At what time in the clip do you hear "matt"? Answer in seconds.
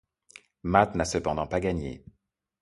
0.63-0.95